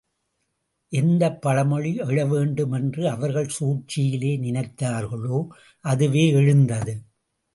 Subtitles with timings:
[0.91, 5.47] எந்தப் பழிமொழி எழவேண்டும் என்று அவர்கள் சூழ்ச்சியிலே நினைத்தார்களோ,
[5.85, 6.95] அதுவே எழுந்தது.